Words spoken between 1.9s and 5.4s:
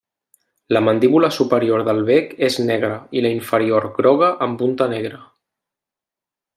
bec és negra i la inferior groga amb punta negra.